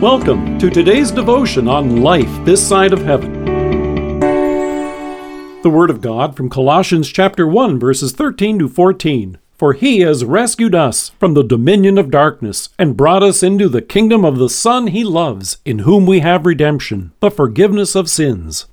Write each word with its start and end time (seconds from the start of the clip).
Welcome 0.00 0.58
to 0.60 0.70
today's 0.70 1.10
devotion 1.10 1.68
on 1.68 2.00
life 2.00 2.30
this 2.46 2.66
side 2.66 2.94
of 2.94 3.02
heaven. 3.02 3.44
The 5.60 5.68
Word 5.68 5.90
of 5.90 6.00
God 6.00 6.38
from 6.38 6.48
Colossians 6.48 7.10
chapter 7.10 7.46
1, 7.46 7.78
verses 7.78 8.12
13 8.12 8.60
to 8.60 8.68
14. 8.70 9.36
For 9.52 9.74
he 9.74 10.00
has 10.00 10.24
rescued 10.24 10.74
us 10.74 11.10
from 11.20 11.34
the 11.34 11.44
dominion 11.44 11.98
of 11.98 12.10
darkness 12.10 12.70
and 12.78 12.96
brought 12.96 13.22
us 13.22 13.42
into 13.42 13.68
the 13.68 13.82
kingdom 13.82 14.24
of 14.24 14.38
the 14.38 14.48
Son 14.48 14.86
he 14.86 15.04
loves, 15.04 15.58
in 15.66 15.80
whom 15.80 16.06
we 16.06 16.20
have 16.20 16.46
redemption, 16.46 17.12
the 17.20 17.30
forgiveness 17.30 17.94
of 17.94 18.08
sins. 18.08 18.68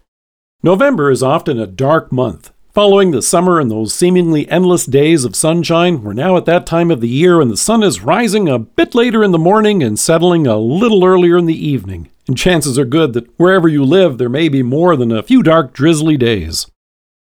November 0.64 1.12
is 1.12 1.21
often 1.21 1.59
a 1.59 1.68
dark 1.68 2.09
month. 2.09 2.54
Following 2.78 3.09
the 3.09 3.23
summer 3.23 3.59
and 3.59 3.71
those 3.71 3.91
seemingly 3.91 4.48
endless 4.50 4.86
days 4.86 5.25
of 5.25 5.36
sunshine, 5.36 6.04
we're 6.04 6.14
now 6.14 6.38
at 6.38 6.46
that 6.46 6.68
time 6.68 6.92
of 6.92 7.02
the 7.02 7.07
year 7.07 7.39
when 7.39 7.48
the 7.48 7.57
sun 7.57 7.82
is 7.82 8.02
rising 8.04 8.48
a 8.48 8.60
bit 8.60 8.93
later 8.93 9.23
in 9.23 9.32
the 9.32 9.39
morning 9.39 9.82
and 9.82 9.97
settling 9.97 10.46
a 10.46 10.57
little 10.57 11.04
earlier 11.04 11.37
in 11.37 11.48
the 11.48 11.57
evening. 11.57 12.11
And 12.28 12.37
chances 12.37 12.78
are 12.78 12.86
good 12.86 13.14
that 13.14 13.28
wherever 13.39 13.68
you 13.68 13.84
live, 13.84 14.20
there 14.20 14.29
may 14.29 14.48
be 14.48 14.61
more 14.61 14.96
than 14.96 15.11
a 15.11 15.24
few 15.24 15.42
dark, 15.42 15.74
drizzly 15.74 16.18
days. 16.18 16.70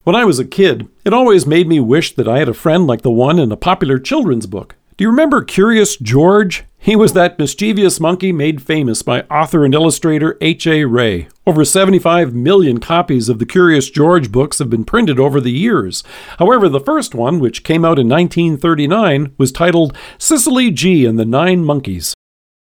When 0.05 0.15
I 0.15 0.24
was 0.24 0.38
a 0.38 0.45
kid, 0.45 0.87
it 1.05 1.12
always 1.12 1.48
made 1.48 1.66
me 1.66 1.80
wish 1.80 2.15
that 2.15 2.29
I 2.29 2.38
had 2.38 2.48
a 2.48 2.55
friend 2.55 2.87
like 2.87 3.02
the 3.02 3.10
one 3.10 3.41
in 3.41 3.51
a 3.51 3.57
popular 3.57 3.98
children's 3.98 4.46
book. 4.46 4.77
Do 4.96 5.02
you 5.02 5.10
remember 5.10 5.43
Curious 5.43 5.96
George? 5.96 6.62
He 6.83 6.97
was 6.97 7.12
that 7.12 7.39
mischievous 7.39 8.01
monkey 8.01 8.33
made 8.33 8.62
famous 8.62 9.02
by 9.02 9.21
author 9.25 9.66
and 9.66 9.75
illustrator 9.75 10.38
H.A. 10.41 10.87
Rey. 10.87 11.29
Over 11.47 11.62
75 11.62 12.34
million 12.34 12.80
copies 12.80 13.29
of 13.29 13.38
the 13.38 13.45
Curious 13.45 13.91
George 13.91 14.33
books 14.33 14.59
have 14.61 14.71
been 14.71 14.87
printed 14.87 15.21
over 15.21 15.43
the 15.43 15.52
years. 15.52 16.02
However, 16.38 16.71
the 16.71 16.80
first 16.80 17.15
one, 17.15 17.38
which 17.38 17.65
came 17.65 17.85
out 17.85 17.98
in 17.98 18.09
1939, 18.09 19.35
was 19.37 19.52
titled 19.52 19.95
Cecily 20.16 20.71
G 20.71 21.05
and 21.05 21.19
the 21.19 21.27
Nine 21.27 21.66
Monkeys. 21.66 22.15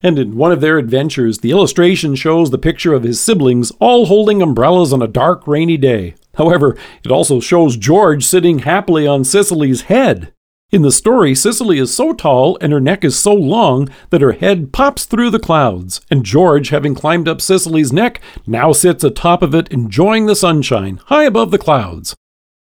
And 0.03 0.19
in 0.19 0.37
one 0.37 0.51
of 0.51 0.61
their 0.61 0.79
adventures, 0.79 1.39
the 1.39 1.53
illustration 1.53 2.17
shows 2.17 2.51
the 2.51 2.59
picture 2.59 2.95
of 2.95 3.05
his 3.05 3.21
siblings 3.21 3.71
all 3.79 4.07
holding 4.07 4.43
umbrellas 4.43 4.93
on 4.93 5.01
a 5.01 5.07
dark, 5.07 5.47
rainy 5.47 5.77
day. 5.77 6.17
However, 6.35 6.77
it 7.05 7.13
also 7.13 7.39
shows 7.39 7.77
George 7.77 8.25
sitting 8.25 8.61
happily 8.61 9.07
on 9.07 9.23
Cecily's 9.23 9.83
head. 9.83 10.33
In 10.71 10.83
the 10.83 10.93
story, 10.93 11.35
Cecily 11.35 11.79
is 11.79 11.95
so 11.95 12.13
tall 12.13 12.59
and 12.61 12.75
her 12.75 12.81
neck 12.81 13.03
is 13.03 13.19
so 13.19 13.33
long 13.33 13.89
that 14.11 14.21
her 14.21 14.33
head 14.33 14.71
pops 14.71 15.07
through 15.07 15.31
the 15.31 15.39
clouds, 15.39 16.03
and 16.11 16.25
George, 16.25 16.69
having 16.69 16.95
climbed 16.95 17.27
up 17.27 17.41
Cecily's 17.41 17.91
neck, 17.91 18.21
now 18.47 18.73
sits 18.73 19.03
atop 19.03 19.41
of 19.41 19.55
it 19.55 19.69
enjoying 19.69 20.27
the 20.27 20.37
sunshine, 20.37 21.01
high 21.07 21.25
above 21.25 21.53
the 21.53 21.59
clouds. 21.59 22.15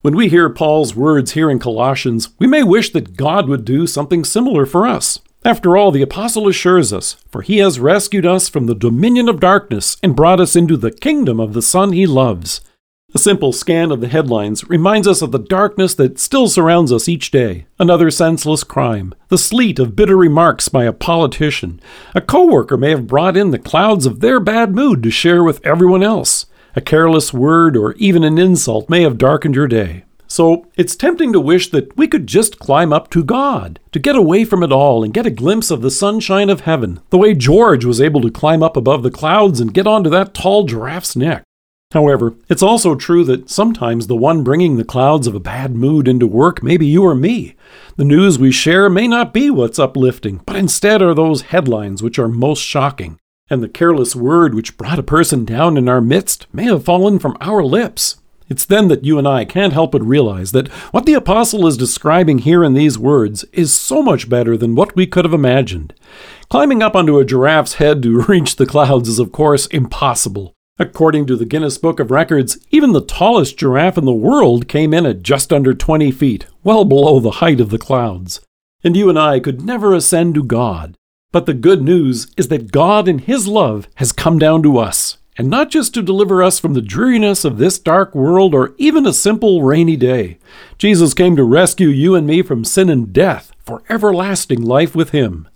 When 0.01 0.15
we 0.15 0.29
hear 0.29 0.49
Paul's 0.49 0.95
words 0.95 1.33
here 1.33 1.51
in 1.51 1.59
Colossians, 1.59 2.29
we 2.39 2.47
may 2.47 2.63
wish 2.63 2.91
that 2.93 3.15
God 3.17 3.47
would 3.47 3.65
do 3.65 3.85
something 3.85 4.23
similar 4.23 4.65
for 4.65 4.87
us. 4.87 5.19
After 5.45 5.77
all, 5.77 5.91
the 5.91 6.01
apostle 6.01 6.47
assures 6.47 6.91
us, 6.91 7.17
for 7.29 7.43
he 7.43 7.59
has 7.59 7.79
rescued 7.79 8.25
us 8.25 8.49
from 8.49 8.65
the 8.65 8.73
dominion 8.73 9.29
of 9.29 9.39
darkness 9.39 9.97
and 10.01 10.15
brought 10.15 10.39
us 10.39 10.55
into 10.55 10.75
the 10.75 10.89
kingdom 10.89 11.39
of 11.39 11.53
the 11.53 11.61
Son 11.61 11.93
he 11.93 12.07
loves. 12.07 12.61
A 13.13 13.19
simple 13.19 13.51
scan 13.51 13.91
of 13.91 13.99
the 13.99 14.07
headlines 14.07 14.69
reminds 14.69 15.05
us 15.05 15.21
of 15.21 15.33
the 15.33 15.39
darkness 15.39 15.93
that 15.95 16.17
still 16.17 16.47
surrounds 16.47 16.93
us 16.93 17.09
each 17.09 17.29
day. 17.29 17.65
Another 17.77 18.09
senseless 18.09 18.63
crime, 18.63 19.13
the 19.27 19.37
sleet 19.37 19.79
of 19.79 19.97
bitter 19.97 20.15
remarks 20.15 20.69
by 20.69 20.85
a 20.85 20.93
politician. 20.93 21.81
A 22.15 22.21
coworker 22.21 22.77
may 22.77 22.91
have 22.91 23.07
brought 23.07 23.35
in 23.35 23.51
the 23.51 23.59
clouds 23.59 24.05
of 24.05 24.21
their 24.21 24.39
bad 24.39 24.73
mood 24.73 25.03
to 25.03 25.11
share 25.11 25.43
with 25.43 25.65
everyone 25.65 26.03
else. 26.03 26.45
A 26.73 26.79
careless 26.79 27.33
word 27.33 27.75
or 27.75 27.95
even 27.95 28.23
an 28.23 28.37
insult 28.37 28.89
may 28.89 29.01
have 29.01 29.17
darkened 29.17 29.55
your 29.55 29.67
day. 29.67 30.05
So 30.27 30.67
it's 30.77 30.95
tempting 30.95 31.33
to 31.33 31.41
wish 31.41 31.69
that 31.71 31.97
we 31.97 32.07
could 32.07 32.25
just 32.25 32.59
climb 32.59 32.93
up 32.93 33.09
to 33.09 33.25
God, 33.25 33.81
to 33.91 33.99
get 33.99 34.15
away 34.15 34.45
from 34.45 34.63
it 34.63 34.71
all 34.71 35.03
and 35.03 35.13
get 35.13 35.25
a 35.25 35.31
glimpse 35.31 35.69
of 35.69 35.81
the 35.81 35.91
sunshine 35.91 36.49
of 36.49 36.61
heaven, 36.61 37.01
the 37.09 37.17
way 37.17 37.33
George 37.33 37.83
was 37.83 37.99
able 37.99 38.21
to 38.21 38.31
climb 38.31 38.63
up 38.63 38.77
above 38.77 39.03
the 39.03 39.11
clouds 39.11 39.59
and 39.59 39.73
get 39.73 39.85
onto 39.85 40.09
that 40.09 40.33
tall 40.33 40.63
giraffe's 40.63 41.17
neck. 41.17 41.43
However, 41.91 42.35
it's 42.49 42.63
also 42.63 42.95
true 42.95 43.23
that 43.25 43.49
sometimes 43.49 44.07
the 44.07 44.15
one 44.15 44.43
bringing 44.43 44.77
the 44.77 44.85
clouds 44.85 45.27
of 45.27 45.35
a 45.35 45.41
bad 45.41 45.75
mood 45.75 46.07
into 46.07 46.25
work 46.25 46.63
may 46.63 46.77
be 46.77 46.85
you 46.85 47.03
or 47.03 47.15
me. 47.15 47.55
The 47.97 48.05
news 48.05 48.39
we 48.39 48.51
share 48.51 48.89
may 48.89 49.07
not 49.07 49.33
be 49.33 49.49
what's 49.49 49.79
uplifting, 49.79 50.41
but 50.45 50.55
instead 50.55 51.01
are 51.01 51.13
those 51.13 51.43
headlines 51.43 52.01
which 52.01 52.17
are 52.17 52.29
most 52.29 52.61
shocking. 52.61 53.19
And 53.49 53.61
the 53.61 53.67
careless 53.67 54.15
word 54.15 54.55
which 54.55 54.77
brought 54.77 54.99
a 54.99 55.03
person 55.03 55.43
down 55.43 55.75
in 55.75 55.89
our 55.89 55.99
midst 55.99 56.47
may 56.53 56.63
have 56.63 56.85
fallen 56.85 57.19
from 57.19 57.35
our 57.41 57.61
lips. 57.61 58.17
It's 58.47 58.65
then 58.65 58.87
that 58.87 59.03
you 59.03 59.17
and 59.17 59.27
I 59.27 59.43
can't 59.43 59.73
help 59.73 59.91
but 59.91 60.03
realize 60.03 60.53
that 60.53 60.69
what 60.93 61.05
the 61.05 61.13
Apostle 61.13 61.67
is 61.67 61.77
describing 61.77 62.39
here 62.39 62.63
in 62.63 62.73
these 62.73 62.97
words 62.97 63.43
is 63.51 63.73
so 63.73 64.01
much 64.01 64.29
better 64.29 64.55
than 64.55 64.75
what 64.75 64.95
we 64.95 65.07
could 65.07 65.25
have 65.25 65.33
imagined. 65.33 65.93
Climbing 66.49 66.81
up 66.81 66.95
onto 66.95 67.17
a 67.17 67.25
giraffe's 67.25 67.75
head 67.75 68.01
to 68.03 68.21
reach 68.27 68.55
the 68.55 68.65
clouds 68.65 69.09
is, 69.09 69.19
of 69.19 69.33
course, 69.33 69.67
impossible. 69.67 70.53
According 70.81 71.27
to 71.27 71.35
the 71.35 71.45
Guinness 71.45 71.77
Book 71.77 71.99
of 71.99 72.09
Records, 72.09 72.57
even 72.71 72.91
the 72.91 73.05
tallest 73.05 73.55
giraffe 73.55 73.99
in 73.99 74.05
the 74.05 74.11
world 74.11 74.67
came 74.67 74.95
in 74.95 75.05
at 75.05 75.21
just 75.21 75.53
under 75.53 75.75
20 75.75 76.09
feet, 76.09 76.47
well 76.63 76.85
below 76.85 77.19
the 77.19 77.33
height 77.33 77.61
of 77.61 77.69
the 77.69 77.77
clouds. 77.77 78.41
And 78.83 78.97
you 78.97 79.07
and 79.07 79.19
I 79.19 79.39
could 79.39 79.61
never 79.63 79.93
ascend 79.93 80.33
to 80.33 80.43
God. 80.43 80.97
But 81.31 81.45
the 81.45 81.53
good 81.53 81.83
news 81.83 82.33
is 82.35 82.47
that 82.47 82.71
God 82.71 83.07
in 83.07 83.19
His 83.19 83.47
love 83.47 83.87
has 83.97 84.11
come 84.11 84.39
down 84.39 84.63
to 84.63 84.79
us, 84.79 85.19
and 85.37 85.51
not 85.51 85.69
just 85.69 85.93
to 85.93 86.01
deliver 86.01 86.41
us 86.41 86.59
from 86.59 86.73
the 86.73 86.81
dreariness 86.81 87.45
of 87.45 87.59
this 87.59 87.77
dark 87.77 88.15
world 88.15 88.55
or 88.55 88.73
even 88.79 89.05
a 89.05 89.13
simple 89.13 89.61
rainy 89.61 89.95
day. 89.95 90.39
Jesus 90.79 91.13
came 91.13 91.35
to 91.35 91.43
rescue 91.43 91.89
you 91.89 92.15
and 92.15 92.25
me 92.25 92.41
from 92.41 92.65
sin 92.65 92.89
and 92.89 93.13
death 93.13 93.51
for 93.59 93.83
everlasting 93.87 94.63
life 94.63 94.95
with 94.95 95.11
Him. 95.11 95.47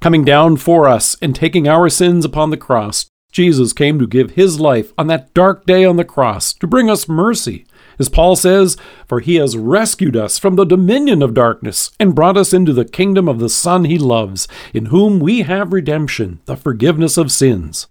Coming 0.00 0.24
down 0.24 0.56
for 0.56 0.88
us 0.88 1.16
and 1.22 1.36
taking 1.36 1.68
our 1.68 1.88
sins 1.88 2.24
upon 2.24 2.50
the 2.50 2.56
cross, 2.56 3.06
Jesus 3.32 3.72
came 3.72 3.98
to 3.98 4.06
give 4.06 4.32
his 4.32 4.60
life 4.60 4.92
on 4.96 5.06
that 5.08 5.32
dark 5.34 5.64
day 5.66 5.84
on 5.84 5.96
the 5.96 6.04
cross 6.04 6.52
to 6.54 6.66
bring 6.66 6.90
us 6.90 7.08
mercy. 7.08 7.64
As 7.98 8.08
Paul 8.08 8.36
says, 8.36 8.76
For 9.08 9.20
he 9.20 9.36
has 9.36 9.56
rescued 9.56 10.16
us 10.16 10.38
from 10.38 10.56
the 10.56 10.64
dominion 10.64 11.22
of 11.22 11.34
darkness 11.34 11.90
and 11.98 12.14
brought 12.14 12.36
us 12.36 12.52
into 12.52 12.72
the 12.72 12.84
kingdom 12.84 13.28
of 13.28 13.38
the 13.38 13.48
Son 13.48 13.84
he 13.84 13.98
loves, 13.98 14.46
in 14.74 14.86
whom 14.86 15.18
we 15.18 15.42
have 15.42 15.72
redemption, 15.72 16.40
the 16.44 16.56
forgiveness 16.56 17.16
of 17.16 17.32
sins. 17.32 17.88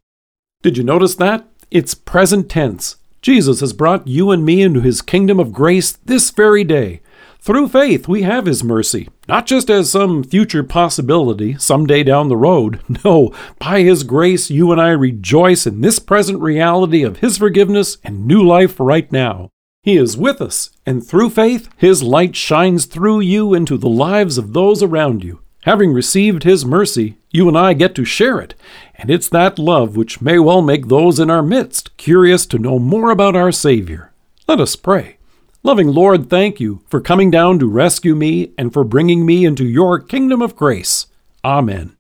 Did 0.61 0.77
you 0.77 0.83
notice 0.83 1.15
that? 1.15 1.47
It's 1.71 1.95
present 1.95 2.49
tense. 2.49 2.97
Jesus 3.21 3.59
has 3.59 3.73
brought 3.73 4.07
you 4.07 4.31
and 4.31 4.45
me 4.45 4.61
into 4.61 4.81
his 4.81 5.01
kingdom 5.01 5.39
of 5.39 5.53
grace 5.53 5.93
this 6.05 6.31
very 6.31 6.63
day. 6.63 7.00
Through 7.43 7.69
faith, 7.69 8.07
we 8.07 8.21
have 8.21 8.45
His 8.45 8.63
mercy, 8.63 9.09
not 9.27 9.47
just 9.47 9.71
as 9.71 9.89
some 9.89 10.23
future 10.23 10.63
possibility 10.63 11.57
someday 11.57 12.03
down 12.03 12.29
the 12.29 12.37
road. 12.37 12.81
No, 13.03 13.33
by 13.57 13.81
His 13.81 14.03
grace, 14.03 14.51
you 14.51 14.71
and 14.71 14.79
I 14.79 14.89
rejoice 14.89 15.65
in 15.65 15.81
this 15.81 15.97
present 15.97 16.39
reality 16.39 17.01
of 17.01 17.17
His 17.17 17.39
forgiveness 17.39 17.97
and 18.03 18.27
new 18.27 18.43
life 18.43 18.79
right 18.79 19.11
now. 19.11 19.49
He 19.81 19.97
is 19.97 20.15
with 20.15 20.39
us, 20.39 20.69
and 20.85 21.03
through 21.03 21.31
faith, 21.31 21.67
His 21.77 22.03
light 22.03 22.35
shines 22.35 22.85
through 22.85 23.21
you 23.21 23.55
into 23.55 23.75
the 23.75 23.89
lives 23.89 24.37
of 24.37 24.53
those 24.53 24.83
around 24.83 25.23
you. 25.23 25.39
Having 25.63 25.93
received 25.93 26.43
His 26.43 26.63
mercy, 26.63 27.17
you 27.31 27.47
and 27.47 27.57
I 27.57 27.73
get 27.73 27.95
to 27.95 28.05
share 28.05 28.39
it, 28.39 28.53
and 28.93 29.09
it's 29.09 29.29
that 29.29 29.57
love 29.57 29.97
which 29.97 30.21
may 30.21 30.37
well 30.37 30.61
make 30.61 30.89
those 30.89 31.19
in 31.19 31.31
our 31.31 31.41
midst 31.41 31.97
curious 31.97 32.45
to 32.45 32.59
know 32.59 32.77
more 32.77 33.09
about 33.09 33.35
our 33.35 33.51
Savior. 33.51 34.11
Let 34.47 34.59
us 34.59 34.75
pray. 34.75 35.17
Loving 35.63 35.89
Lord, 35.89 36.27
thank 36.27 36.59
you 36.59 36.81
for 36.87 36.99
coming 36.99 37.29
down 37.29 37.59
to 37.59 37.69
rescue 37.69 38.15
me 38.15 38.51
and 38.57 38.73
for 38.73 38.83
bringing 38.83 39.27
me 39.27 39.45
into 39.45 39.63
your 39.63 39.99
kingdom 39.99 40.41
of 40.41 40.55
grace. 40.55 41.05
Amen. 41.45 41.95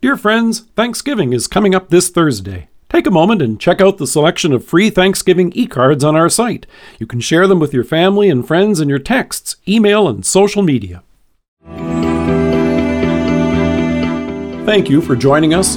Dear 0.00 0.16
friends, 0.16 0.60
Thanksgiving 0.74 1.32
is 1.32 1.46
coming 1.46 1.72
up 1.72 1.88
this 1.88 2.08
Thursday. 2.08 2.68
Take 2.88 3.06
a 3.06 3.12
moment 3.12 3.42
and 3.42 3.60
check 3.60 3.80
out 3.80 3.98
the 3.98 4.08
selection 4.08 4.52
of 4.52 4.64
free 4.64 4.90
Thanksgiving 4.90 5.52
e 5.54 5.68
cards 5.68 6.02
on 6.02 6.16
our 6.16 6.28
site. 6.28 6.66
You 6.98 7.06
can 7.06 7.20
share 7.20 7.46
them 7.46 7.60
with 7.60 7.72
your 7.72 7.84
family 7.84 8.28
and 8.28 8.44
friends 8.44 8.80
in 8.80 8.88
your 8.88 8.98
texts, 8.98 9.54
email, 9.68 10.08
and 10.08 10.26
social 10.26 10.62
media. 10.62 11.04
Thank 14.66 14.90
you 14.90 15.00
for 15.00 15.14
joining 15.14 15.54
us. 15.54 15.76